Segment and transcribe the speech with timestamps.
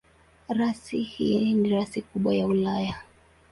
[0.49, 2.97] Rasi hii ni rasi kubwa ya Ulaya.